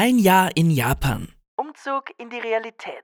[0.00, 1.26] Ein Jahr in Japan.
[1.56, 3.02] Umzug in die Realität.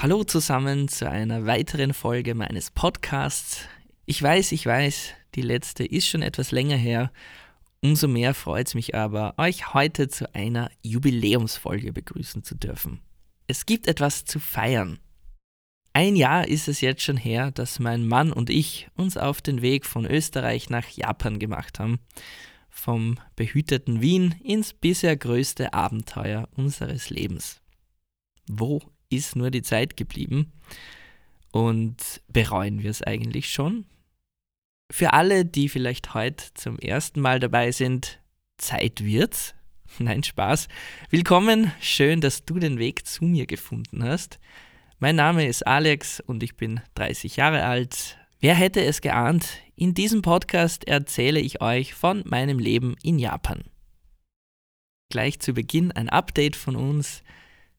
[0.00, 3.68] Hallo zusammen zu einer weiteren Folge meines Podcasts.
[4.06, 7.10] Ich weiß, ich weiß, die letzte ist schon etwas länger her.
[7.84, 13.02] Umso mehr freut es mich aber, euch heute zu einer Jubiläumsfolge begrüßen zu dürfen.
[13.46, 15.00] Es gibt etwas zu feiern.
[15.92, 19.60] Ein Jahr ist es jetzt schon her, dass mein Mann und ich uns auf den
[19.60, 22.00] Weg von Österreich nach Japan gemacht haben.
[22.70, 27.60] Vom behüteten Wien ins bisher größte Abenteuer unseres Lebens.
[28.48, 28.80] Wo
[29.10, 30.52] ist nur die Zeit geblieben?
[31.52, 33.84] Und bereuen wir es eigentlich schon?
[34.90, 38.20] Für alle, die vielleicht heute zum ersten Mal dabei sind,
[38.58, 39.54] Zeit wird's.
[39.98, 40.68] Nein, Spaß.
[41.10, 44.38] Willkommen, schön, dass du den Weg zu mir gefunden hast.
[44.98, 48.18] Mein Name ist Alex und ich bin 30 Jahre alt.
[48.40, 49.58] Wer hätte es geahnt?
[49.74, 53.64] In diesem Podcast erzähle ich euch von meinem Leben in Japan.
[55.10, 57.22] Gleich zu Beginn ein Update von uns.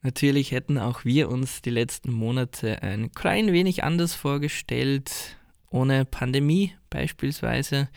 [0.02, 5.38] Natürlich hätten auch wir uns die letzten Monate ein klein wenig anders vorgestellt,
[5.76, 7.90] ohne Pandemie beispielsweise.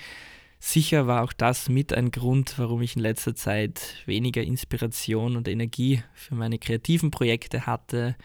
[0.59, 5.47] Sicher war auch das mit ein Grund, warum ich in letzter Zeit weniger Inspiration und
[5.47, 8.17] Energie für meine kreativen Projekte hatte.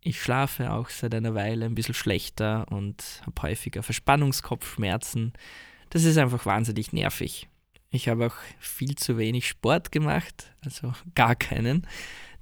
[0.00, 5.34] Ich schlafe auch seit einer Weile ein bisschen schlechter und habe häufiger Verspannungskopfschmerzen.
[5.90, 7.48] Das ist einfach wahnsinnig nervig.
[7.90, 11.86] Ich habe auch viel zu wenig Sport gemacht, also gar keinen.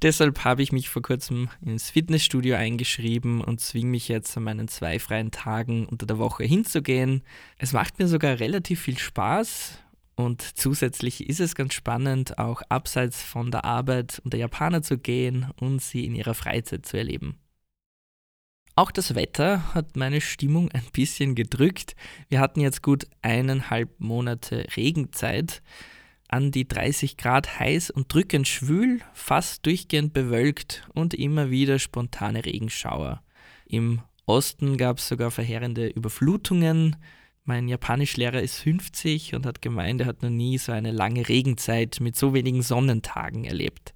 [0.03, 4.67] Deshalb habe ich mich vor kurzem ins Fitnessstudio eingeschrieben und zwinge mich jetzt an meinen
[4.67, 7.23] zwei freien Tagen unter der Woche hinzugehen.
[7.59, 9.79] Es macht mir sogar relativ viel Spaß
[10.17, 14.97] und zusätzlich ist es ganz spannend, auch abseits von der Arbeit und der Japaner zu
[14.97, 17.39] gehen und sie in ihrer Freizeit zu erleben.
[18.77, 21.95] Auch das Wetter hat meine Stimmung ein bisschen gedrückt.
[22.31, 25.61] Wir hatten jetzt gut eineinhalb Monate Regenzeit
[26.31, 32.45] an die 30 Grad heiß und drückend schwül, fast durchgehend bewölkt und immer wieder spontane
[32.45, 33.23] Regenschauer.
[33.67, 36.97] Im Osten gab es sogar verheerende Überflutungen.
[37.45, 41.99] Mein Japanischlehrer ist 50 und hat gemeint, er hat noch nie so eine lange Regenzeit
[42.01, 43.93] mit so wenigen Sonnentagen erlebt.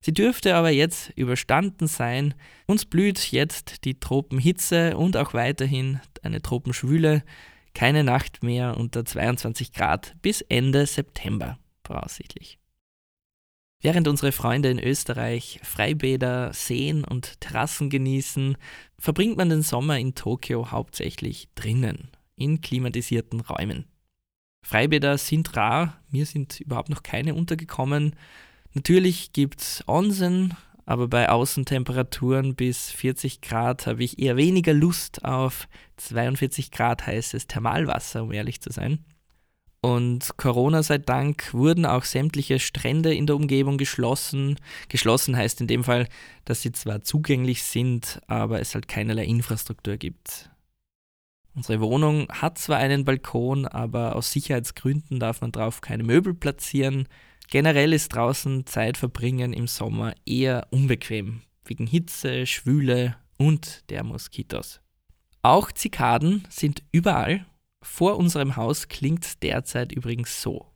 [0.00, 2.34] Sie dürfte aber jetzt überstanden sein.
[2.66, 7.22] Uns blüht jetzt die Tropenhitze und auch weiterhin eine Tropenschwüle
[7.74, 12.58] keine Nacht mehr unter 22 Grad bis Ende September voraussichtlich.
[13.80, 18.56] Während unsere Freunde in Österreich Freibäder, Seen und Terrassen genießen,
[18.96, 23.86] verbringt man den Sommer in Tokio hauptsächlich drinnen, in klimatisierten Räumen.
[24.64, 28.14] Freibäder sind rar, mir sind überhaupt noch keine untergekommen.
[28.72, 35.68] Natürlich gibt's Onsen, aber bei Außentemperaturen bis 40 Grad habe ich eher weniger Lust auf
[35.96, 39.04] 42 Grad heißes Thermalwasser, um ehrlich zu sein.
[39.84, 44.56] Und Corona sei Dank wurden auch sämtliche Strände in der Umgebung geschlossen.
[44.88, 46.06] Geschlossen heißt in dem Fall,
[46.44, 50.50] dass sie zwar zugänglich sind, aber es halt keinerlei Infrastruktur gibt.
[51.54, 57.08] Unsere Wohnung hat zwar einen Balkon, aber aus Sicherheitsgründen darf man drauf keine Möbel platzieren.
[57.52, 64.80] Generell ist draußen Zeit verbringen im Sommer eher unbequem, wegen Hitze, Schwüle und der Moskitos.
[65.42, 67.44] Auch Zikaden sind überall.
[67.82, 70.72] Vor unserem Haus klingt derzeit übrigens so.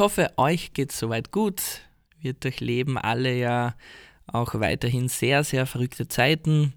[0.00, 1.82] Hoffe, euch geht soweit gut.
[2.18, 3.74] Wir durchleben alle ja
[4.26, 6.72] auch weiterhin sehr, sehr verrückte Zeiten.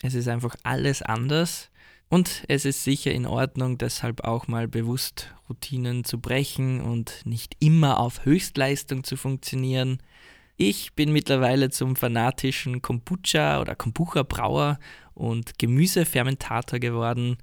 [0.00, 1.70] Es ist einfach alles anders.
[2.08, 7.56] Und es ist sicher in Ordnung, deshalb auch mal bewusst Routinen zu brechen und nicht
[7.58, 9.98] immer auf Höchstleistung zu funktionieren.
[10.56, 14.78] Ich bin mittlerweile zum fanatischen Kombucha oder Kombucha-Brauer
[15.14, 17.38] und Gemüsefermentator geworden.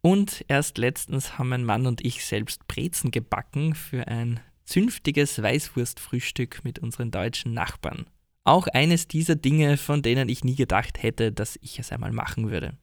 [0.00, 6.62] Und erst letztens haben mein Mann und ich selbst Brezen gebacken für ein zünftiges Weißwurstfrühstück
[6.62, 8.06] mit unseren deutschen Nachbarn.
[8.44, 12.50] Auch eines dieser Dinge, von denen ich nie gedacht hätte, dass ich es einmal machen
[12.50, 12.76] würde.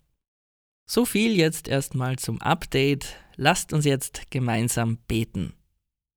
[0.87, 3.15] So viel jetzt erstmal zum Update.
[3.35, 5.53] Lasst uns jetzt gemeinsam beten.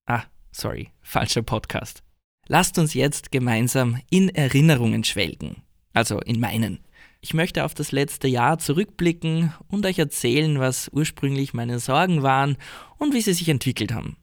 [0.06, 2.02] Ah, sorry, falscher Podcast.
[2.46, 5.62] Lasst uns jetzt gemeinsam in Erinnerungen schwelgen.
[5.92, 6.80] Also in meinen.
[7.20, 12.56] Ich möchte auf das letzte Jahr zurückblicken und euch erzählen, was ursprünglich meine Sorgen waren
[12.96, 14.16] und wie sie sich entwickelt haben.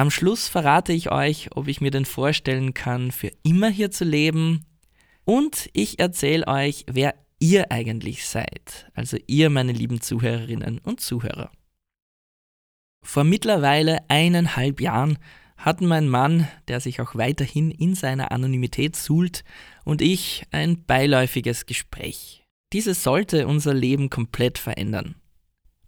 [0.00, 4.06] Am Schluss verrate ich euch, ob ich mir denn vorstellen kann, für immer hier zu
[4.06, 4.64] leben.
[5.26, 11.52] Und ich erzähle euch, wer ihr eigentlich seid, also ihr meine lieben Zuhörerinnen und Zuhörer.
[13.04, 15.18] Vor mittlerweile eineinhalb Jahren
[15.58, 19.44] hatten mein Mann, der sich auch weiterhin in seiner Anonymität suhlt,
[19.84, 22.46] und ich ein beiläufiges Gespräch.
[22.72, 25.19] Dieses sollte unser Leben komplett verändern.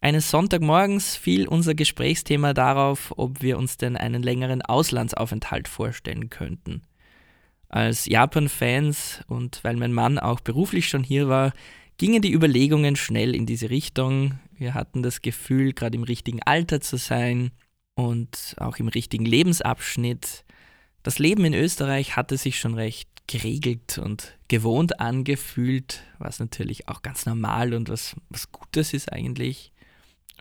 [0.02, 6.82] Eines Sonntagmorgens fiel unser Gesprächsthema darauf, ob wir uns denn einen längeren Auslandsaufenthalt vorstellen könnten.
[7.68, 11.52] Als Japan-Fans und weil mein Mann auch beruflich schon hier war,
[11.98, 14.40] gingen die Überlegungen schnell in diese Richtung.
[14.58, 17.52] Wir hatten das Gefühl, gerade im richtigen Alter zu sein
[17.94, 20.44] und auch im richtigen Lebensabschnitt.
[21.04, 27.02] Das Leben in Österreich hatte sich schon recht geregelt und gewohnt angefühlt, was natürlich auch
[27.02, 29.72] ganz normal und was, was Gutes ist eigentlich.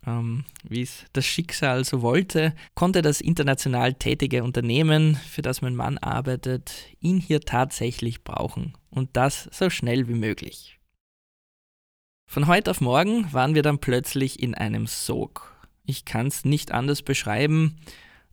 [0.05, 5.75] Ähm, wie es das Schicksal so wollte, konnte das international tätige Unternehmen, für das mein
[5.75, 10.79] Mann arbeitet, ihn hier tatsächlich brauchen und das so schnell wie möglich.
[12.25, 15.53] Von heute auf morgen waren wir dann plötzlich in einem Sog.
[15.83, 17.77] Ich kann es nicht anders beschreiben.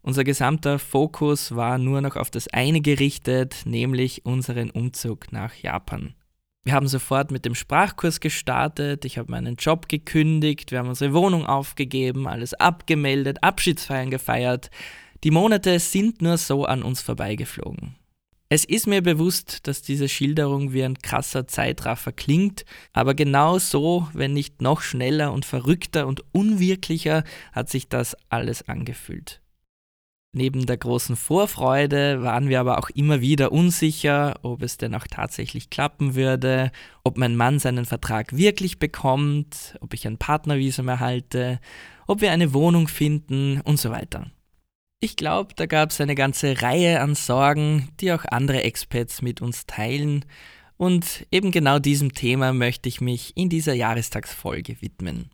[0.01, 6.15] Unser gesamter Fokus war nur noch auf das eine gerichtet, nämlich unseren Umzug nach Japan.
[6.69, 11.15] Wir haben sofort mit dem Sprachkurs gestartet, ich habe meinen Job gekündigt, wir haben unsere
[11.15, 14.71] Wohnung aufgegeben, alles abgemeldet, Abschiedsfeiern gefeiert.
[15.25, 17.97] Die Monate sind nur so an uns vorbeigeflogen.
[18.51, 24.07] Es ist mir bewusst, dass diese Schilderung wie ein krasser Zeitraffer klingt, aber genau so,
[24.13, 29.41] wenn nicht noch schneller und verrückter und unwirklicher, hat sich das alles angefühlt.
[30.33, 35.07] Neben der großen Vorfreude waren wir aber auch immer wieder unsicher, ob es denn auch
[35.07, 36.71] tatsächlich klappen würde,
[37.03, 41.61] ob mein Mann seinen Vertrag wirklich bekommt, ob ich ein Partnervisum erhalte,
[42.07, 44.31] ob wir eine Wohnung finden und so weiter.
[45.01, 49.41] Ich glaube, da gab es eine ganze Reihe an Sorgen, die auch andere Experts mit
[49.41, 50.25] uns teilen.
[50.77, 55.31] Und eben genau diesem Thema möchte ich mich in dieser Jahrestagsfolge widmen.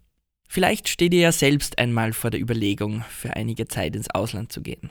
[0.49, 4.63] Vielleicht steht ihr ja selbst einmal vor der Überlegung, für einige Zeit ins Ausland zu
[4.63, 4.91] gehen.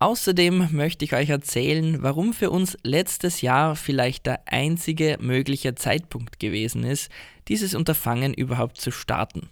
[0.00, 6.40] Außerdem möchte ich euch erzählen, warum für uns letztes Jahr vielleicht der einzige mögliche Zeitpunkt
[6.40, 7.10] gewesen ist,
[7.48, 9.48] dieses Unterfangen überhaupt zu starten.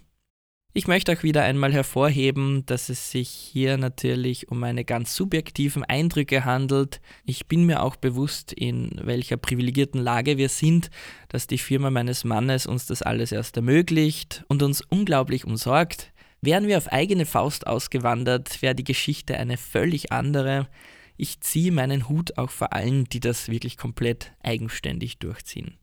[0.75, 5.83] Ich möchte auch wieder einmal hervorheben, dass es sich hier natürlich um meine ganz subjektiven
[5.83, 6.99] Eindrücke handelt.
[7.25, 10.89] Ich bin mir auch bewusst, in welcher privilegierten Lage wir sind,
[11.29, 16.11] dass die Firma meines Mannes uns das alles erst ermöglicht und uns unglaublich umsorgt.
[16.41, 20.67] Wären wir auf eigene Faust ausgewandert, wäre die Geschichte eine völlig andere.
[21.17, 25.77] Ich ziehe meinen Hut auch vor allen, die das wirklich komplett eigenständig durchziehen.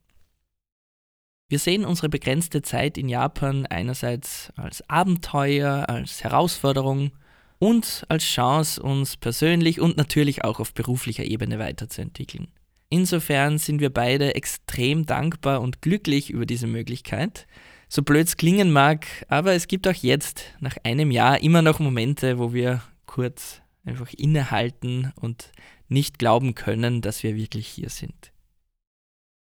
[1.51, 7.11] Wir sehen unsere begrenzte Zeit in Japan einerseits als Abenteuer, als Herausforderung
[7.59, 12.53] und als Chance, uns persönlich und natürlich auch auf beruflicher Ebene weiterzuentwickeln.
[12.89, 17.49] Insofern sind wir beide extrem dankbar und glücklich über diese Möglichkeit.
[17.89, 21.81] So blöd es klingen mag, aber es gibt auch jetzt, nach einem Jahr, immer noch
[21.81, 25.51] Momente, wo wir kurz einfach innehalten und
[25.89, 28.30] nicht glauben können, dass wir wirklich hier sind.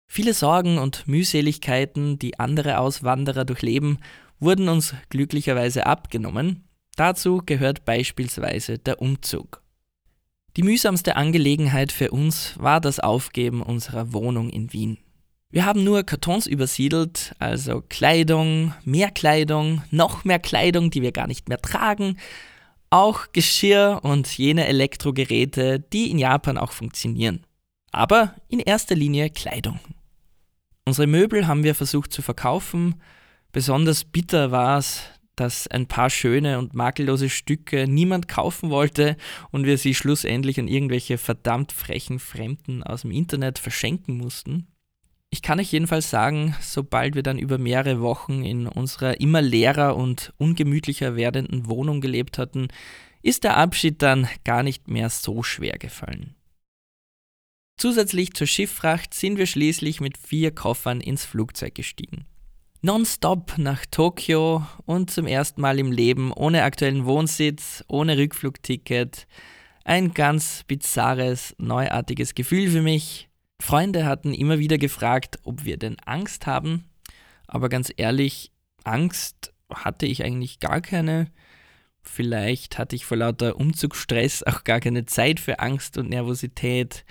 [0.08, 4.00] Viele Sorgen und Mühseligkeiten, die andere Auswanderer durchleben,
[4.40, 6.64] wurden uns glücklicherweise abgenommen.
[6.96, 9.62] Dazu gehört beispielsweise der Umzug.
[10.56, 14.98] Die mühsamste Angelegenheit für uns war das Aufgeben unserer Wohnung in Wien.
[15.52, 21.28] Wir haben nur Kartons übersiedelt, also Kleidung, mehr Kleidung, noch mehr Kleidung, die wir gar
[21.28, 22.18] nicht mehr tragen,
[22.90, 27.46] auch Geschirr und jene Elektrogeräte, die in Japan auch funktionieren.
[27.92, 29.80] Aber in erster Linie Kleidung.
[30.88, 33.02] Unsere Möbel haben wir versucht zu verkaufen.
[33.52, 35.02] Besonders bitter war es,
[35.36, 39.18] dass ein paar schöne und makellose Stücke niemand kaufen wollte
[39.52, 44.68] und wir sie schlussendlich an irgendwelche verdammt frechen Fremden aus dem Internet verschenken mussten.
[45.32, 49.96] Ich kann euch jedenfalls sagen, sobald wir dann über mehrere Wochen in unserer immer leerer
[49.96, 52.68] und ungemütlicher werdenden Wohnung gelebt hatten,
[53.22, 56.35] ist der Abschied dann gar nicht mehr so schwer gefallen.
[57.78, 62.26] Zusätzlich zur Schifffracht sind wir schließlich mit vier Koffern ins Flugzeug gestiegen.
[62.82, 69.28] Nonstop nach Tokio und zum ersten Mal im Leben ohne aktuellen Wohnsitz, ohne Rückflugticket.
[69.84, 73.28] Ein ganz bizarres, neuartiges Gefühl für mich.
[73.60, 76.86] Freunde hatten immer wieder gefragt, ob wir denn Angst haben.
[77.48, 78.52] Aber ganz ehrlich,
[78.84, 81.32] Angst hatte ich eigentlich gar keine.
[82.04, 87.04] Vielleicht hatte ich vor lauter Umzugsstress auch gar keine Zeit für Angst und Nervosität.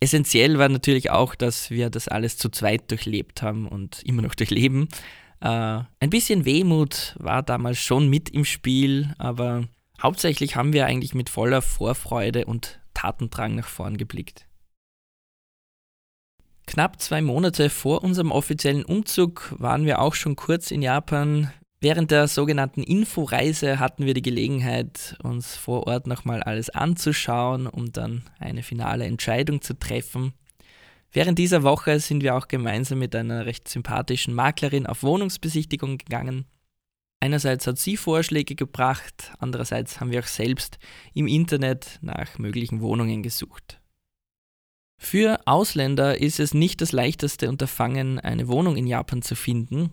[0.00, 4.34] Essentiell war natürlich auch, dass wir das alles zu zweit durchlebt haben und immer noch
[4.34, 4.88] durchleben.
[5.40, 9.64] Äh, ein bisschen Wehmut war damals schon mit im Spiel, aber
[10.02, 14.46] hauptsächlich haben wir eigentlich mit voller Vorfreude und Tatendrang nach vorn geblickt.
[16.66, 21.52] Knapp zwei Monate vor unserem offiziellen Umzug waren wir auch schon kurz in Japan.
[21.80, 27.92] Während der sogenannten Inforeise hatten wir die Gelegenheit, uns vor Ort nochmal alles anzuschauen, um
[27.92, 30.32] dann eine finale Entscheidung zu treffen.
[31.12, 36.46] Während dieser Woche sind wir auch gemeinsam mit einer recht sympathischen Maklerin auf Wohnungsbesichtigung gegangen.
[37.20, 40.78] Einerseits hat sie Vorschläge gebracht, andererseits haben wir auch selbst
[41.14, 43.80] im Internet nach möglichen Wohnungen gesucht.
[44.98, 49.92] Für Ausländer ist es nicht das leichteste Unterfangen, eine Wohnung in Japan zu finden.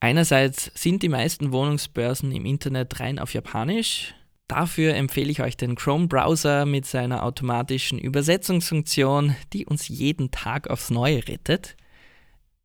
[0.00, 4.14] Einerseits sind die meisten Wohnungsbörsen im Internet rein auf Japanisch,
[4.50, 10.90] Dafür empfehle ich euch den Chrome-Browser mit seiner automatischen Übersetzungsfunktion, die uns jeden Tag aufs
[10.90, 11.76] Neue rettet.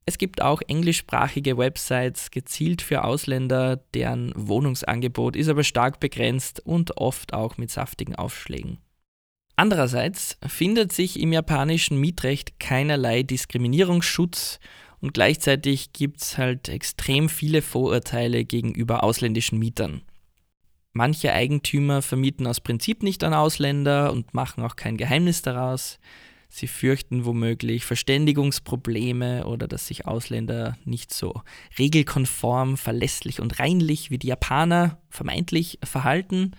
[0.08, 6.98] Es gibt auch englischsprachige Websites gezielt für Ausländer, deren Wohnungsangebot ist aber stark begrenzt und
[6.98, 8.80] oft auch mit saftigen Aufschlägen.
[9.56, 14.60] Andererseits findet sich im japanischen Mietrecht keinerlei Diskriminierungsschutz
[15.06, 20.02] und gleichzeitig gibt es halt extrem viele Vorurteile gegenüber ausländischen Mietern.
[20.94, 26.00] Manche Eigentümer vermieten aus Prinzip nicht an Ausländer und machen auch kein Geheimnis daraus.
[26.50, 31.40] Sie fürchten womöglich Verständigungsprobleme oder dass sich Ausländer nicht so
[31.78, 36.54] regelkonform, verlässlich und reinlich wie die Japaner vermeintlich verhalten.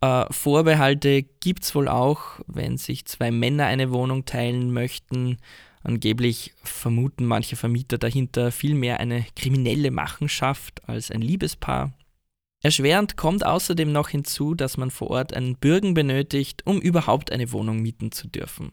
[0.00, 5.38] Äh, Vorbehalte gibt es wohl auch, wenn sich zwei Männer eine Wohnung teilen möchten.
[5.84, 11.92] Angeblich vermuten manche Vermieter dahinter vielmehr eine kriminelle Machenschaft als ein Liebespaar.
[12.62, 17.52] Erschwerend kommt außerdem noch hinzu, dass man vor Ort einen Bürgen benötigt, um überhaupt eine
[17.52, 18.72] Wohnung mieten zu dürfen.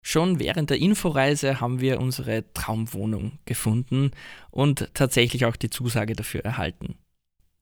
[0.00, 4.12] Schon während der Inforeise haben wir unsere Traumwohnung gefunden
[4.50, 6.96] und tatsächlich auch die Zusage dafür erhalten.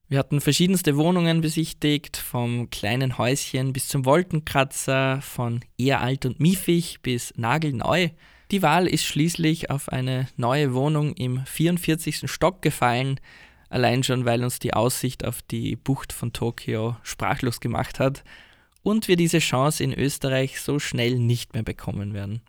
[0.07, 6.39] Wir hatten verschiedenste Wohnungen besichtigt, vom kleinen Häuschen bis zum Wolkenkratzer, von eher alt und
[6.39, 8.11] miefig bis nagelneu.
[8.53, 12.31] Die Wahl ist schließlich auf eine neue Wohnung im 44.
[12.31, 13.19] Stock gefallen,
[13.69, 18.23] allein schon weil uns die Aussicht auf die Bucht von Tokio sprachlos gemacht hat
[18.83, 22.41] und wir diese Chance in Österreich so schnell nicht mehr bekommen werden.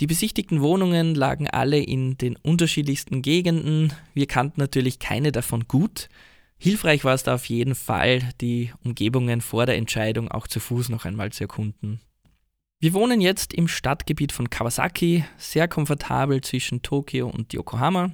[0.00, 6.10] Die besichtigten Wohnungen lagen alle in den unterschiedlichsten Gegenden, wir kannten natürlich keine davon gut.
[6.58, 10.90] Hilfreich war es da auf jeden Fall, die Umgebungen vor der Entscheidung auch zu Fuß
[10.90, 12.00] noch einmal zu erkunden.
[12.84, 18.10] Wir wohnen jetzt im Stadtgebiet von Kawasaki, sehr komfortabel zwischen Tokio und Yokohama.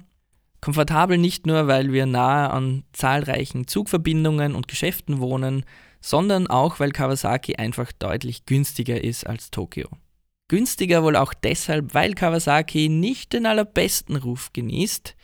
[0.60, 5.64] Komfortabel nicht nur, weil wir nahe an zahlreichen Zugverbindungen und Geschäften wohnen,
[6.00, 9.88] sondern auch, weil Kawasaki einfach deutlich günstiger ist als Tokio.
[10.46, 15.16] Günstiger wohl auch deshalb, weil Kawasaki nicht den allerbesten Ruf genießt.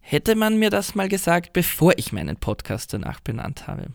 [0.00, 3.86] Hätte man mir das mal gesagt, bevor ich meinen Podcast danach benannt habe.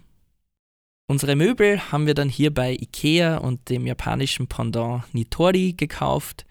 [1.09, 6.45] Unsere Möbel haben wir dann hier bei IKEA und dem japanischen Pendant Nitori gekauft.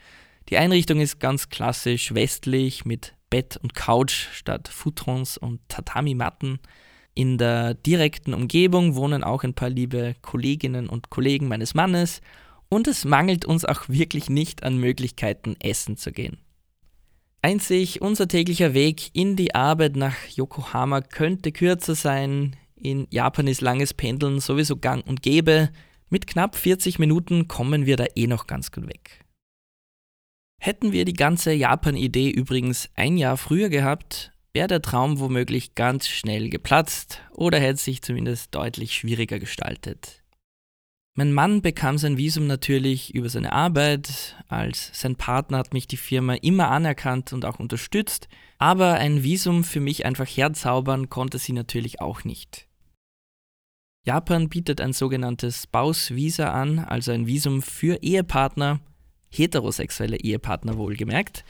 [0.49, 6.59] Die Einrichtung ist ganz klassisch westlich mit Bett und Couch statt Futrons und Tatami-Matten.
[7.13, 12.23] In der direkten Umgebung wohnen auch ein paar liebe Kolleginnen und Kollegen meines Mannes
[12.71, 16.39] und es mangelt uns auch wirklich nicht an Möglichkeiten, essen zu gehen.
[17.43, 22.57] Einzig unser täglicher Weg in die Arbeit nach Yokohama könnte kürzer sein.
[22.77, 25.71] In Japan ist langes Pendeln sowieso gang und gäbe.
[26.09, 29.25] Mit knapp 40 Minuten kommen wir da eh noch ganz gut weg.
[30.61, 36.09] Hätten wir die ganze Japan-Idee übrigens ein Jahr früher gehabt, wäre der Traum womöglich ganz
[36.09, 40.23] schnell geplatzt oder hätte sich zumindest deutlich schwieriger gestaltet.
[41.19, 45.97] Mein Mann bekam sein Visum natürlich über seine Arbeit, als sein Partner hat mich die
[45.97, 48.29] Firma immer anerkannt und auch unterstützt,
[48.59, 52.66] aber ein Visum für mich einfach herzaubern konnte sie natürlich auch nicht.
[54.07, 58.79] Japan bietet ein sogenanntes Spouse-Visa an, also ein Visum für Ehepartner,
[59.31, 61.45] heterosexuelle Ehepartner wohlgemerkt.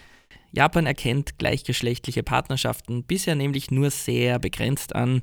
[0.52, 5.20] Japan erkennt gleichgeschlechtliche Partnerschaften bisher nämlich nur sehr begrenzt an,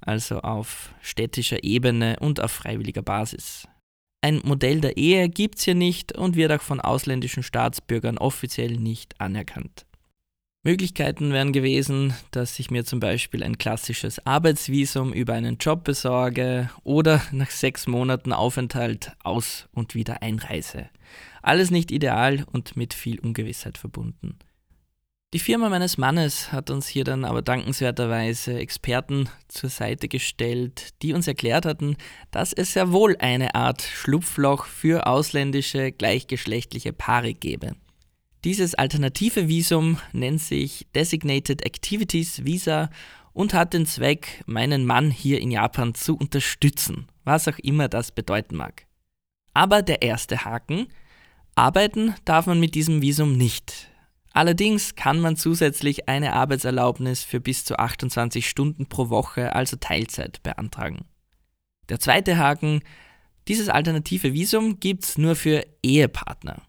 [0.00, 3.68] also auf städtischer Ebene und auf freiwilliger Basis.
[4.22, 8.78] Ein Modell der Ehe gibt es hier nicht und wird auch von ausländischen Staatsbürgern offiziell
[8.78, 9.84] nicht anerkannt.
[10.62, 16.68] Möglichkeiten wären gewesen, dass ich mir zum Beispiel ein klassisches Arbeitsvisum über einen Job besorge
[16.84, 20.90] oder nach sechs Monaten Aufenthalt aus und wieder einreise.
[21.40, 24.38] Alles nicht ideal und mit viel Ungewissheit verbunden.
[25.32, 31.14] Die Firma meines Mannes hat uns hier dann aber dankenswerterweise Experten zur Seite gestellt, die
[31.14, 31.96] uns erklärt hatten,
[32.32, 37.76] dass es sehr wohl eine Art Schlupfloch für ausländische gleichgeschlechtliche Paare gäbe.
[38.44, 42.88] Dieses alternative Visum nennt sich Designated Activities Visa
[43.34, 48.12] und hat den Zweck, meinen Mann hier in Japan zu unterstützen, was auch immer das
[48.12, 48.86] bedeuten mag.
[49.52, 50.86] Aber der erste Haken,
[51.54, 53.90] arbeiten darf man mit diesem Visum nicht.
[54.32, 60.42] Allerdings kann man zusätzlich eine Arbeitserlaubnis für bis zu 28 Stunden pro Woche, also Teilzeit,
[60.42, 61.04] beantragen.
[61.90, 62.80] Der zweite Haken,
[63.48, 66.62] dieses alternative Visum gibt es nur für Ehepartner.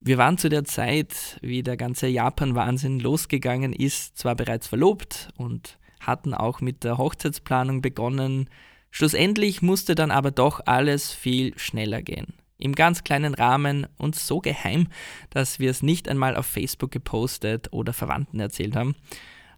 [0.00, 5.78] Wir waren zu der Zeit, wie der ganze Japan-Wahnsinn losgegangen ist, zwar bereits verlobt und
[6.00, 8.48] hatten auch mit der Hochzeitsplanung begonnen,
[8.90, 14.40] schlussendlich musste dann aber doch alles viel schneller gehen im ganz kleinen Rahmen und so
[14.40, 14.88] geheim,
[15.30, 18.94] dass wir es nicht einmal auf Facebook gepostet oder Verwandten erzählt haben,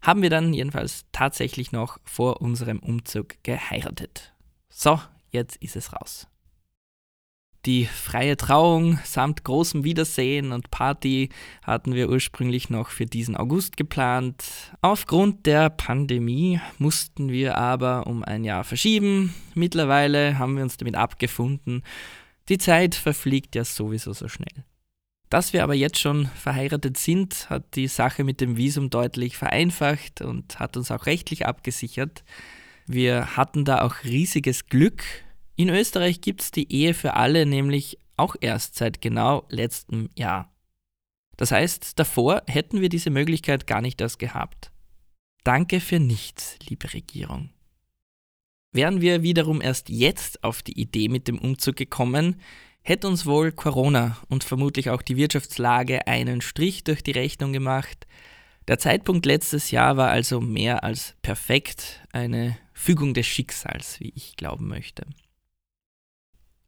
[0.02, 4.32] haben wir dann jedenfalls tatsächlich noch vor unserem Umzug geheiratet.
[4.68, 6.28] So, jetzt ist es raus.
[7.66, 11.28] Die freie Trauung samt großem Wiedersehen und Party
[11.62, 14.44] hatten wir ursprünglich noch für diesen August geplant.
[14.80, 19.34] Aufgrund der Pandemie mussten wir aber um ein Jahr verschieben.
[19.54, 21.82] Mittlerweile haben wir uns damit abgefunden
[22.48, 24.64] die Zeit verfliegt ja sowieso so schnell.
[25.28, 30.22] Dass wir aber jetzt schon verheiratet sind, hat die Sache mit dem Visum deutlich vereinfacht
[30.22, 32.24] und hat uns auch rechtlich abgesichert.
[32.86, 35.04] Wir hatten da auch riesiges Glück.
[35.58, 40.54] In Österreich gibt es die Ehe für alle nämlich auch erst seit genau letztem Jahr.
[41.36, 44.70] Das heißt, davor hätten wir diese Möglichkeit gar nicht erst gehabt.
[45.42, 47.50] Danke für nichts, liebe Regierung.
[48.70, 52.40] Wären wir wiederum erst jetzt auf die Idee mit dem Umzug gekommen,
[52.82, 58.06] hätte uns wohl Corona und vermutlich auch die Wirtschaftslage einen Strich durch die Rechnung gemacht.
[58.68, 64.36] Der Zeitpunkt letztes Jahr war also mehr als perfekt, eine Fügung des Schicksals, wie ich
[64.36, 65.04] glauben möchte.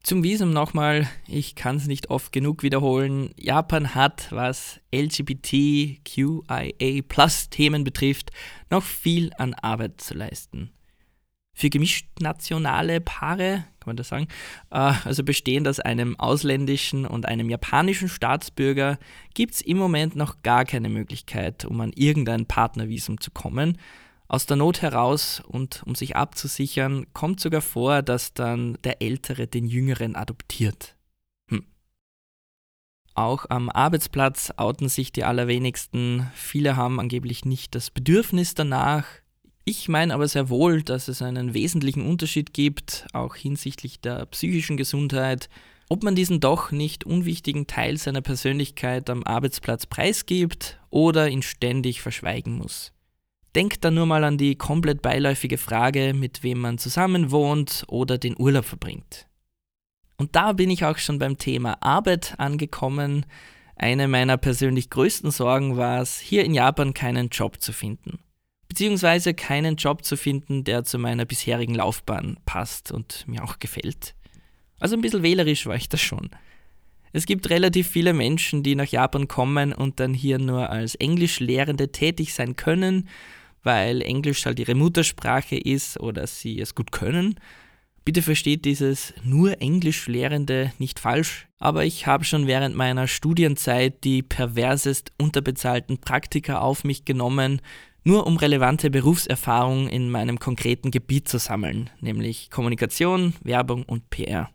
[0.02, 3.30] Zum Visum nochmal, ich kann es nicht oft genug wiederholen.
[3.36, 6.72] Japan hat, was LGBTQIA
[7.06, 8.30] Plus Themen betrifft,
[8.70, 10.72] noch viel an Arbeit zu leisten
[11.60, 14.28] für gemischt nationale Paare, kann man das sagen,
[14.70, 18.98] äh, also bestehend aus einem ausländischen und einem japanischen Staatsbürger,
[19.34, 23.76] gibt es im Moment noch gar keine Möglichkeit, um an irgendein Partnervisum zu kommen.
[24.30, 29.48] Aus der Not heraus und um sich abzusichern, kommt sogar vor, dass dann der Ältere
[29.48, 30.94] den Jüngeren adoptiert.
[31.48, 31.64] Hm.
[33.14, 36.30] Auch am Arbeitsplatz outen sich die allerwenigsten.
[36.32, 39.04] Viele haben angeblich nicht das Bedürfnis danach,
[39.64, 44.76] ich meine aber sehr wohl, dass es einen wesentlichen Unterschied gibt, auch hinsichtlich der psychischen
[44.76, 45.48] Gesundheit,
[45.88, 52.00] ob man diesen doch nicht unwichtigen Teil seiner Persönlichkeit am Arbeitsplatz preisgibt oder ihn ständig
[52.00, 52.92] verschweigen muss.
[53.54, 58.18] Denkt da nur mal an die komplett beiläufige Frage, mit wem man zusammen wohnt oder
[58.18, 59.26] den Urlaub verbringt.
[60.16, 63.26] Und da bin ich auch schon beim Thema Arbeit angekommen.
[63.76, 68.18] Eine meiner persönlich größten Sorgen war es, hier in Japan keinen Job zu finden
[68.70, 74.14] beziehungsweise keinen Job zu finden, der zu meiner bisherigen Laufbahn passt und mir auch gefällt.
[74.78, 76.30] Also ein bisschen wählerisch war ich das schon.
[77.12, 81.90] Es gibt relativ viele Menschen, die nach Japan kommen und dann hier nur als Englischlehrende
[81.90, 83.08] tätig sein können,
[83.62, 87.38] weil Englisch halt ihre Muttersprache ist oder sie es gut können.
[88.04, 94.22] Bitte versteht dieses nur Englischlehrende nicht falsch, aber ich habe schon während meiner Studienzeit die
[94.22, 97.60] perversest unterbezahlten Praktika auf mich genommen,
[98.02, 104.50] nur um relevante Berufserfahrung in meinem konkreten Gebiet zu sammeln, nämlich Kommunikation, Werbung und PR.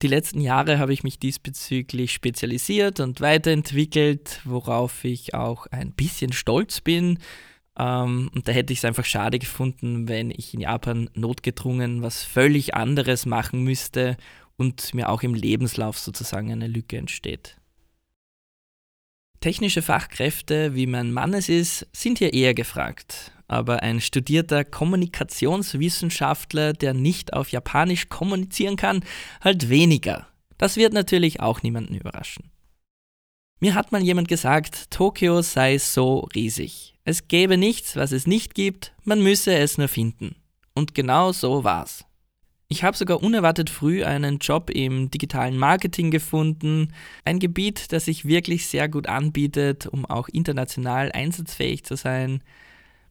[0.00, 6.32] Die letzten Jahre habe ich mich diesbezüglich spezialisiert und weiterentwickelt, worauf ich auch ein bisschen
[6.32, 7.18] stolz bin.
[7.78, 12.24] Ähm, und da hätte ich es einfach schade gefunden, wenn ich in Japan notgedrungen was
[12.24, 14.16] völlig anderes machen müsste
[14.56, 17.56] und mir auch im Lebenslauf sozusagen eine Lücke entsteht.
[19.40, 23.30] Technische Fachkräfte, wie mein Mann es ist, sind hier eher gefragt.
[23.46, 29.04] Aber ein studierter Kommunikationswissenschaftler, der nicht auf Japanisch kommunizieren kann,
[29.40, 30.26] halt weniger.
[30.58, 32.50] Das wird natürlich auch niemanden überraschen.
[33.60, 36.97] Mir hat mal jemand gesagt, Tokio sei so riesig.
[37.08, 40.36] Es gäbe nichts, was es nicht gibt, man müsse es nur finden.
[40.74, 42.04] Und genau so war's.
[42.68, 46.92] Ich habe sogar unerwartet früh einen Job im digitalen Marketing gefunden,
[47.24, 52.42] ein Gebiet, das sich wirklich sehr gut anbietet, um auch international einsatzfähig zu sein.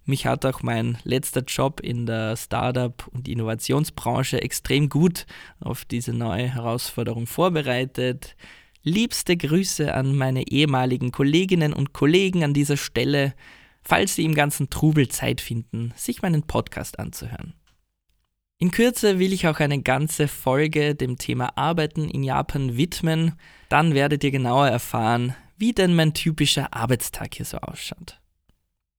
[0.06, 5.26] Mich hat auch mein letzter Job in der Startup- und Innovationsbranche extrem gut
[5.60, 8.36] auf diese neue Herausforderung vorbereitet.
[8.84, 13.34] Liebste Grüße an meine ehemaligen Kolleginnen und Kollegen an dieser Stelle,
[13.88, 17.54] falls sie im ganzen Trubel Zeit finden, sich meinen Podcast anzuhören.
[18.58, 23.34] In Kürze will ich auch eine ganze Folge dem Thema Arbeiten in Japan widmen,
[23.70, 28.20] dann werdet ihr genauer erfahren, wie denn mein typischer Arbeitstag hier so ausschaut.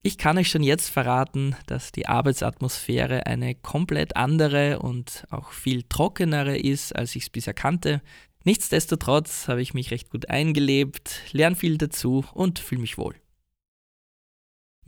[0.03, 5.83] Ich kann euch schon jetzt verraten, dass die Arbeitsatmosphäre eine komplett andere und auch viel
[5.83, 8.01] trockenere ist, als ich es bisher kannte.
[8.45, 13.17] Nichtsdestotrotz habe ich mich recht gut eingelebt, lerne viel dazu und fühle mich wohl.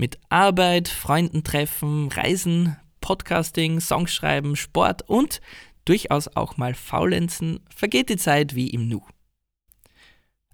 [0.01, 5.43] Mit Arbeit, Freunden treffen, Reisen, Podcasting, Songschreiben, Sport und
[5.85, 9.03] durchaus auch mal Faulenzen vergeht die Zeit wie im Nu.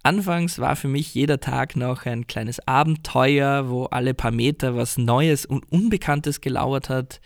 [0.02, 4.98] Anfangs war für mich jeder Tag noch ein kleines Abenteuer, wo alle paar Meter was
[4.98, 7.20] Neues und Unbekanntes gelauert hat.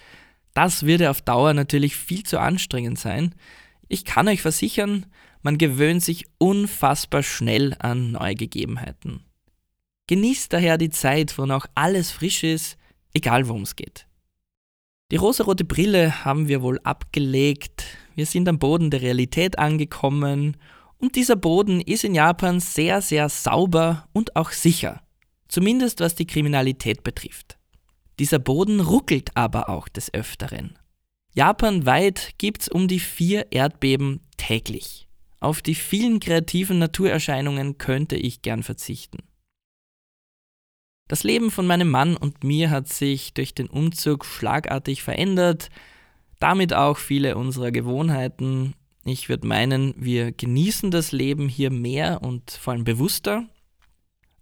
[0.53, 3.35] Das würde auf Dauer natürlich viel zu anstrengend sein.
[3.89, 5.07] Ich kann euch versichern,
[5.41, 9.25] man gewöhnt sich unfassbar schnell an neue Gegebenheiten.
[10.11, 12.77] Genießt daher die Zeit, wo noch alles frisch ist,
[13.15, 14.09] egal worum es geht.
[15.13, 17.85] Die rosarote Brille haben wir wohl abgelegt,
[18.17, 20.57] wir sind am Boden der Realität angekommen
[20.99, 25.01] und dieser Boden ist in Japan sehr, sehr sauber und auch sicher.
[25.47, 27.57] Zumindest was die Kriminalität betrifft.
[28.19, 30.77] Dieser Boden ruckelt aber auch des Öfteren.
[31.37, 35.07] Japanweit gibt's um die vier Erdbeben täglich.
[35.39, 39.30] Auf die vielen kreativen Naturerscheinungen könnte ich gern verzichten.
[41.11, 45.69] Das Leben von meinem Mann und mir hat sich durch den Umzug schlagartig verändert,
[46.39, 52.51] damit auch viele unserer Gewohnheiten ich würde meinen, wir genießen das Leben hier mehr und
[52.51, 53.49] vor allem bewusster.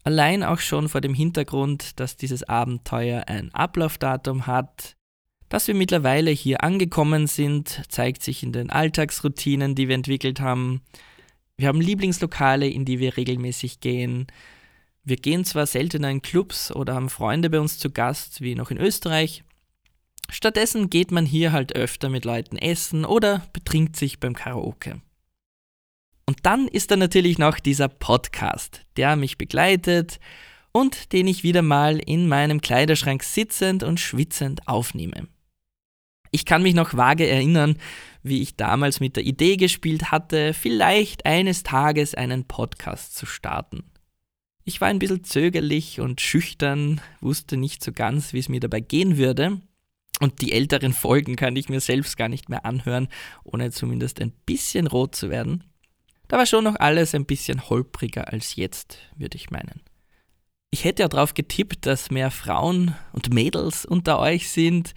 [0.03, 4.97] Allein auch schon vor dem Hintergrund, dass dieses Abenteuer ein Ablaufdatum hat.
[5.49, 10.83] Dass wir mittlerweile hier angekommen sind, zeigt sich in den Alltagsroutinen, die wir entwickelt haben.
[11.57, 14.27] Wir haben Lieblingslokale, in die wir regelmäßig gehen.
[15.09, 18.71] Wir gehen zwar seltener in Clubs oder haben Freunde bei uns zu Gast, wie noch
[18.71, 19.43] in Österreich,
[20.31, 25.01] Stattdessen geht man hier halt öfter mit Leuten essen oder betrinkt sich beim Karaoke.
[26.27, 30.21] Und dann ist da natürlich noch dieser Podcast, der mich begleitet
[30.71, 35.29] und den ich wieder mal in meinem Kleiderschrank sitzend und schwitzend aufnehme.
[36.31, 37.79] Ich kann mich noch vage erinnern,
[38.23, 43.91] wie ich damals mit der Idee gespielt hatte, vielleicht eines Tages einen Podcast zu starten.
[44.69, 48.81] Ich war ein bisschen zögerlich und schüchtern, wusste nicht so ganz, wie es mir dabei
[48.81, 49.63] gehen würde,
[50.21, 53.09] und die älteren Folgen kann ich mir selbst gar nicht mehr anhören,
[53.45, 55.65] ohne zumindest ein bisschen rot zu werden.
[56.29, 59.81] Da war schon noch alles ein bisschen holpriger als jetzt, würde ich meinen.
[60.71, 64.93] Ich hätte ja darauf getippt, dass mehr Frauen und Mädels unter euch sind,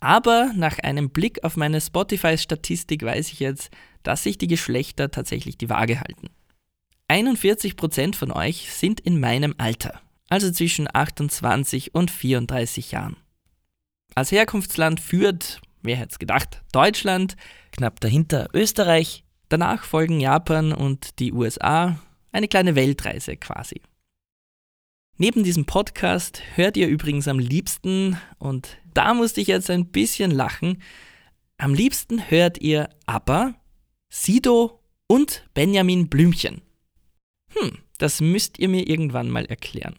[0.00, 3.70] aber nach einem Blick auf meine Spotify-Statistik weiß ich jetzt,
[4.02, 6.30] dass sich die Geschlechter tatsächlich die Waage halten.
[7.10, 13.16] 41% von euch sind in meinem Alter, also zwischen 28 und 34 Jahren.
[14.14, 17.34] Als Herkunftsland führt, wer hätte es gedacht, Deutschland,
[17.72, 21.98] knapp dahinter Österreich, danach folgen Japan und die USA,
[22.30, 23.82] eine kleine Weltreise quasi.
[25.18, 30.30] Neben diesem Podcast hört ihr übrigens am liebsten, und da musste ich jetzt ein bisschen
[30.30, 30.80] lachen,
[31.58, 33.54] am liebsten hört ihr ABBA,
[34.08, 36.62] Sido und Benjamin Blümchen.
[37.54, 39.96] Hm, das müsst ihr mir irgendwann mal erklären.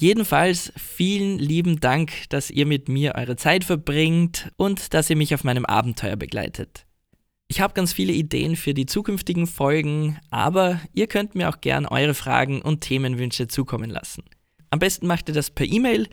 [0.00, 5.34] Jedenfalls vielen lieben Dank, dass ihr mit mir eure Zeit verbringt und dass ihr mich
[5.34, 6.86] auf meinem Abenteuer begleitet.
[7.48, 11.86] Ich habe ganz viele Ideen für die zukünftigen Folgen, aber ihr könnt mir auch gern
[11.86, 14.22] eure Fragen und Themenwünsche zukommen lassen.
[14.70, 16.08] Am besten macht ihr das per E-Mail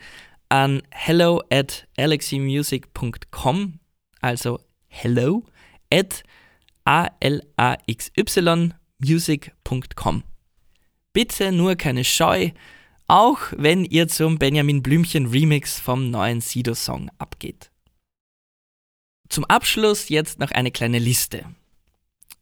[0.48, 3.78] an hello at alaxymusic.com,
[4.20, 4.58] also
[4.88, 5.44] hello
[5.92, 6.24] at
[6.84, 10.22] a-l-a-x-y music.com.
[11.12, 12.50] Bitte nur keine Scheu,
[13.08, 17.70] auch wenn ihr zum Benjamin Blümchen Remix vom neuen Sido-Song abgeht.
[19.28, 21.46] Zum Abschluss jetzt noch eine kleine Liste.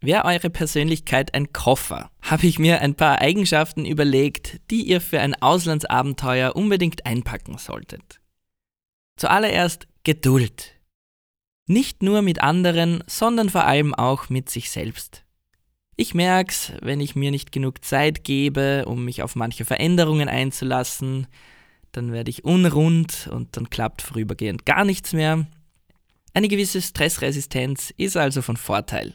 [0.01, 5.21] Wäre eure Persönlichkeit ein Koffer, habe ich mir ein paar Eigenschaften überlegt, die ihr für
[5.21, 8.21] ein Auslandsabenteuer unbedingt einpacken solltet.
[9.17, 10.73] Zuallererst Geduld.
[11.67, 15.24] Nicht nur mit anderen, sondern vor allem auch mit sich selbst.
[15.96, 21.28] Ich merk's, wenn ich mir nicht genug Zeit gebe, um mich auf manche Veränderungen einzulassen,
[21.92, 25.46] dann werde ich unrund und dann klappt vorübergehend gar nichts mehr.
[26.33, 29.14] Eine gewisse Stressresistenz ist also von Vorteil.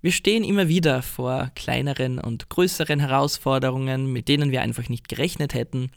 [0.00, 5.52] Wir stehen immer wieder vor kleineren und größeren Herausforderungen, mit denen wir einfach nicht gerechnet
[5.52, 5.90] hätten.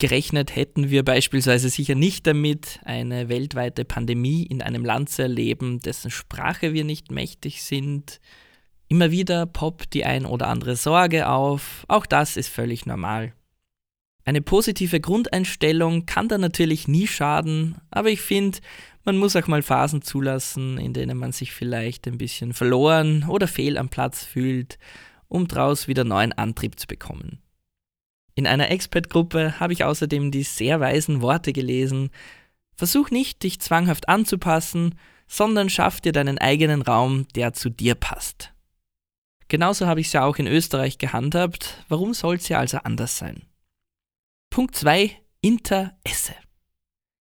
[0.00, 5.78] Gerechnet hätten wir beispielsweise sicher nicht damit, eine weltweite Pandemie in einem Land zu erleben,
[5.78, 8.20] dessen Sprache wir nicht mächtig sind,
[8.92, 13.32] Immer wieder poppt die ein oder andere Sorge auf, auch das ist völlig normal.
[14.26, 18.58] Eine positive Grundeinstellung kann da natürlich nie schaden, aber ich finde,
[19.02, 23.48] man muss auch mal Phasen zulassen, in denen man sich vielleicht ein bisschen verloren oder
[23.48, 24.78] fehl am Platz fühlt,
[25.26, 27.38] um daraus wieder neuen Antrieb zu bekommen.
[28.34, 32.10] In einer Expert-Gruppe habe ich außerdem die sehr weisen Worte gelesen,
[32.74, 34.96] Versuch nicht, dich zwanghaft anzupassen,
[35.28, 38.52] sondern schaff dir deinen eigenen Raum, der zu dir passt.
[39.52, 43.18] Genauso habe ich es ja auch in Österreich gehandhabt, warum soll es ja also anders
[43.18, 43.42] sein?
[44.48, 45.10] Punkt 2.
[45.42, 46.32] Interesse.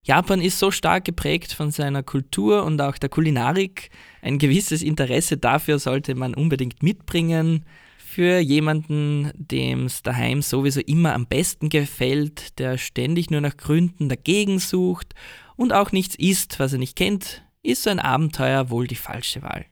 [0.05, 3.89] Japan ist so stark geprägt von seiner Kultur und auch der Kulinarik.
[4.21, 7.65] Ein gewisses Interesse dafür sollte man unbedingt mitbringen.
[7.97, 14.07] Für jemanden, dem es daheim sowieso immer am besten gefällt, der ständig nur nach Gründen
[14.07, 15.15] dagegen sucht
[15.57, 19.41] und auch nichts isst, was er nicht kennt, ist so ein Abenteuer wohl die falsche
[19.41, 19.65] Wahl.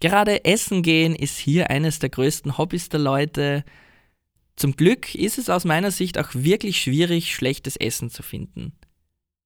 [0.00, 3.64] Gerade Essen gehen ist hier eines der größten Hobbys der Leute.
[4.56, 8.72] Zum Glück ist es aus meiner Sicht auch wirklich schwierig, schlechtes Essen zu finden.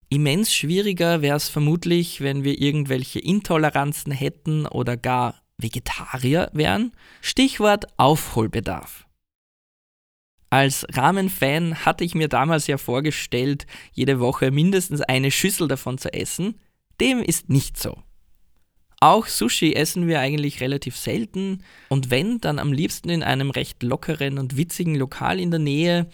[0.08, 6.92] Immens schwieriger wäre es vermutlich, wenn wir irgendwelche Intoleranzen hätten oder gar Vegetarier wären.
[7.20, 9.06] Stichwort Aufholbedarf.
[10.50, 16.12] Als Ramen-Fan hatte ich mir damals ja vorgestellt, jede Woche mindestens eine Schüssel davon zu
[16.12, 16.60] essen.
[17.00, 18.00] Dem ist nicht so.
[19.04, 23.82] Auch Sushi essen wir eigentlich relativ selten und wenn, dann am liebsten in einem recht
[23.82, 26.06] lockeren und witzigen Lokal in der Nähe,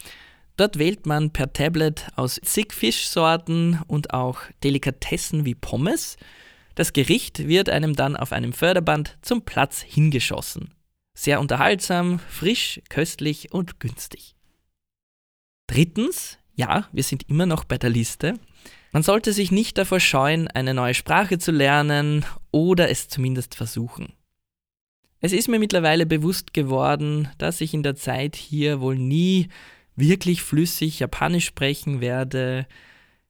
[0.57, 6.19] Dort wählt man per Tablet aus zig Fischsorten und auch Delikatessen wie Pommes.
[6.75, 10.75] Das Gericht wird einem dann auf einem Förderband zum Platz hingeschossen.
[11.15, 14.35] Sehr unterhaltsam, frisch, köstlich und günstig.
[15.67, 18.35] Drittens, ja, wir sind immer noch bei der Liste.
[18.93, 24.15] Man sollte sich nicht davor scheuen, eine neue Sprache zu lernen oder es zumindest versuchen.
[25.21, 29.49] Es ist mir mittlerweile bewusst geworden, dass ich in der Zeit hier wohl nie
[29.95, 32.67] wirklich flüssig Japanisch sprechen werde.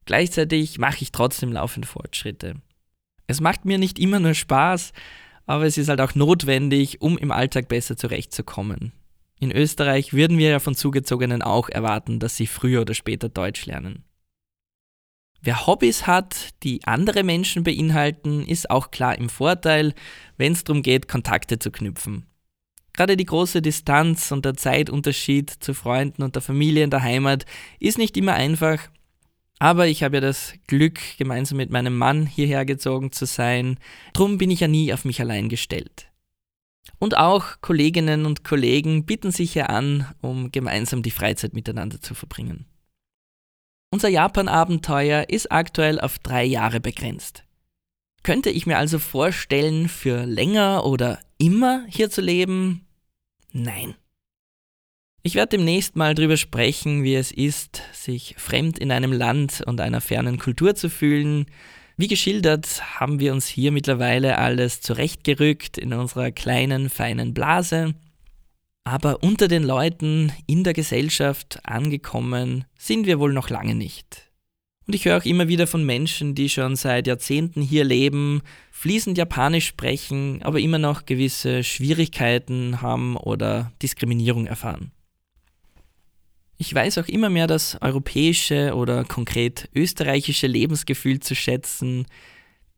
[0.05, 2.55] Gleichzeitig mache ich trotzdem laufend Fortschritte.
[3.27, 4.93] Es macht mir nicht immer nur Spaß,
[5.45, 8.93] aber es ist halt auch notwendig, um im Alltag besser zurechtzukommen.
[9.39, 13.65] In Österreich würden wir ja von Zugezogenen auch erwarten, dass sie früher oder später Deutsch
[13.65, 14.05] lernen.
[15.43, 19.93] Wer Hobbys hat, die andere Menschen beinhalten, ist auch klar im Vorteil,
[20.37, 22.27] wenn es darum geht, Kontakte zu knüpfen.
[22.93, 27.45] Gerade die große Distanz und der Zeitunterschied zu Freunden und der Familie in der Heimat
[27.79, 28.89] ist nicht immer einfach,
[29.57, 33.79] aber ich habe ja das Glück, gemeinsam mit meinem Mann hierher gezogen zu sein,
[34.13, 36.07] drum bin ich ja nie auf mich allein gestellt.
[36.99, 42.13] Und auch Kolleginnen und Kollegen bieten sich hier an, um gemeinsam die Freizeit miteinander zu
[42.13, 42.65] verbringen.
[43.93, 47.43] Unser Japan-Abenteuer ist aktuell auf drei Jahre begrenzt.
[48.23, 52.85] Könnte ich mir also vorstellen, für länger oder immer hier zu leben?
[53.51, 53.95] Nein.
[55.23, 59.81] Ich werde demnächst mal drüber sprechen, wie es ist, sich fremd in einem Land und
[59.81, 61.47] einer fernen Kultur zu fühlen.
[61.97, 67.93] Wie geschildert haben wir uns hier mittlerweile alles zurechtgerückt in unserer kleinen, feinen Blase.
[68.83, 74.31] Aber unter den Leuten in der Gesellschaft angekommen sind wir wohl noch lange nicht.
[74.87, 78.41] Und ich höre auch immer wieder von Menschen, die schon seit Jahrzehnten hier leben,
[78.71, 84.91] fließend Japanisch sprechen, aber immer noch gewisse Schwierigkeiten haben oder Diskriminierung erfahren.
[86.57, 92.05] Ich weiß auch immer mehr das europäische oder konkret österreichische Lebensgefühl zu schätzen,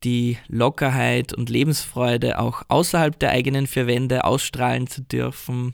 [0.03, 5.73] die Lockerheit und Lebensfreude auch außerhalb der eigenen vier Wände ausstrahlen zu dürfen.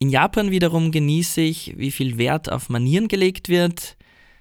[0.00, 3.96] In Japan wiederum genieße ich, wie viel Wert auf Manieren gelegt wird,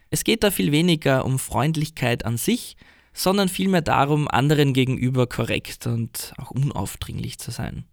[0.10, 2.78] es geht da viel weniger um Freundlichkeit an sich,
[3.14, 7.86] sondern vielmehr darum, anderen gegenüber korrekt und auch unaufdringlich zu sein.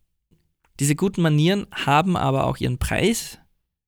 [0.80, 3.38] Diese guten Manieren haben aber auch ihren Preis.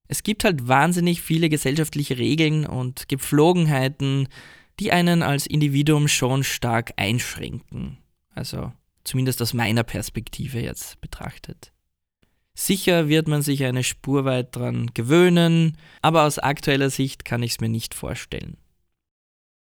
[0.09, 4.29] Es gibt halt wahnsinnig viele gesellschaftliche Regeln und Gepflogenheiten,
[4.81, 7.99] die einen als Individuum schon stark einschränken.
[8.35, 8.73] Also
[9.05, 11.73] zumindest aus meiner Perspektive jetzt betrachtet.
[12.59, 17.53] Sicher wird man sich eine Spur weit dran gewöhnen, aber aus aktueller Sicht kann ich
[17.53, 18.57] es mir nicht vorstellen.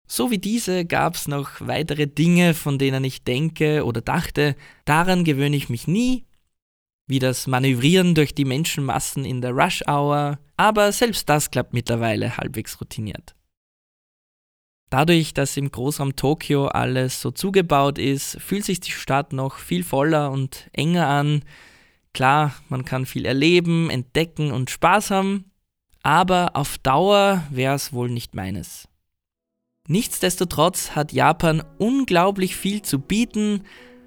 [0.08, 5.24] So wie diese gab es noch weitere Dinge, von denen ich denke oder dachte, daran
[5.24, 6.24] gewöhne ich mich nie,
[7.06, 12.38] wie das Manövrieren durch die Menschenmassen in der Rush Hour, aber selbst das klappt mittlerweile
[12.38, 13.34] halbwegs routiniert.
[14.88, 19.84] Dadurch, dass im Großraum Tokio alles so zugebaut ist, fühlt sich die Stadt noch viel
[19.84, 21.44] voller und enger an,
[22.12, 25.50] Klar, man kann viel erleben, entdecken und Spaß haben,
[26.02, 28.88] aber auf Dauer wäre es wohl nicht meines.
[29.86, 33.64] Nichtsdestotrotz hat Japan unglaublich viel zu bieten,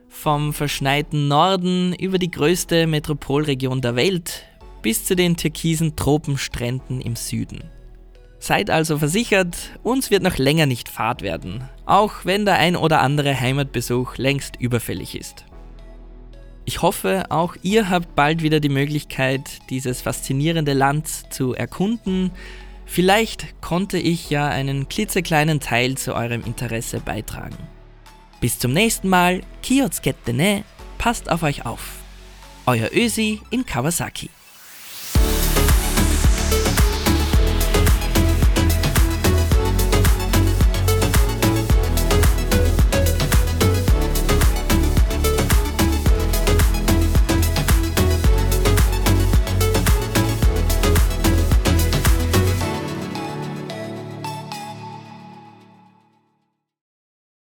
[0.08, 4.44] Vom verschneiten Norden über die größte Metropolregion der Welt
[4.84, 7.64] bis zu den türkisen Tropenstränden im Süden.
[8.38, 13.02] Seid also versichert, uns wird noch länger nicht Fahrt werden, auch wenn der ein oder
[13.02, 15.46] andere Heimatbesuch längst überfällig ist.
[16.66, 22.32] Ich hoffe, auch ihr habt bald wieder die Möglichkeit, dieses faszinierende Land zu erkunden.
[22.86, 27.58] Vielleicht konnte ich ja einen klitzekleinen Teil zu eurem Interesse beitragen.
[28.40, 30.64] Bis zum nächsten Mal, Kioskette ne,
[30.98, 31.98] passt auf euch auf.
[32.66, 34.30] Euer Ösi in Kawasaki.